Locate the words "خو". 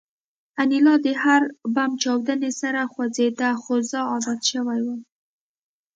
3.61-3.73